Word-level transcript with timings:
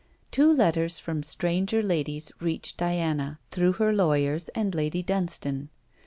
Two 0.31 0.51
letters 0.51 0.97
from 0.97 1.21
stranger 1.21 1.83
ladies 1.83 2.31
reached 2.39 2.75
Diana, 2.77 3.37
through 3.51 3.73
her 3.73 3.93
lawyers 3.93 4.49
and 4.55 4.73
Lady 4.73 5.03
Dunstane. 5.03 5.69